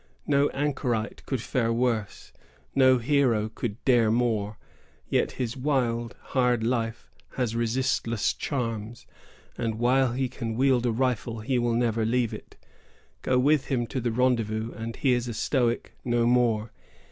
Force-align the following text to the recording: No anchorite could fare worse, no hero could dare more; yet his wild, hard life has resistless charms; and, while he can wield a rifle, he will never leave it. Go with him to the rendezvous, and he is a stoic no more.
No 0.25 0.49
anchorite 0.49 1.21
could 1.27 1.43
fare 1.43 1.71
worse, 1.71 2.33
no 2.73 2.97
hero 2.97 3.49
could 3.49 3.85
dare 3.85 4.09
more; 4.09 4.57
yet 5.07 5.33
his 5.33 5.55
wild, 5.55 6.15
hard 6.33 6.63
life 6.63 7.11
has 7.35 7.55
resistless 7.55 8.33
charms; 8.33 9.05
and, 9.59 9.75
while 9.75 10.13
he 10.13 10.27
can 10.27 10.55
wield 10.55 10.87
a 10.87 10.91
rifle, 10.91 11.41
he 11.41 11.59
will 11.59 11.75
never 11.75 12.03
leave 12.03 12.33
it. 12.33 12.57
Go 13.21 13.37
with 13.37 13.67
him 13.67 13.85
to 13.85 14.01
the 14.01 14.11
rendezvous, 14.11 14.71
and 14.71 14.95
he 14.95 15.13
is 15.13 15.27
a 15.27 15.35
stoic 15.35 15.93
no 16.03 16.25
more. 16.25 16.71